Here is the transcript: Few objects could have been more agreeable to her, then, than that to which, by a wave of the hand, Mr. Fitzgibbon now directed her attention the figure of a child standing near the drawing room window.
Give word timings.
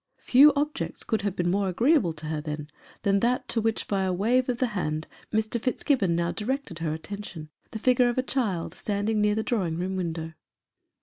Few 0.17 0.51
objects 0.55 1.03
could 1.03 1.21
have 1.21 1.35
been 1.35 1.51
more 1.51 1.69
agreeable 1.69 2.11
to 2.13 2.25
her, 2.25 2.41
then, 2.41 2.69
than 3.03 3.19
that 3.19 3.47
to 3.49 3.61
which, 3.61 3.87
by 3.87 4.01
a 4.01 4.11
wave 4.11 4.49
of 4.49 4.57
the 4.57 4.69
hand, 4.73 5.05
Mr. 5.31 5.61
Fitzgibbon 5.61 6.15
now 6.15 6.31
directed 6.31 6.79
her 6.79 6.91
attention 6.95 7.49
the 7.69 7.77
figure 7.77 8.09
of 8.09 8.17
a 8.17 8.23
child 8.23 8.73
standing 8.73 9.21
near 9.21 9.35
the 9.35 9.43
drawing 9.43 9.77
room 9.77 9.95
window. 9.95 10.33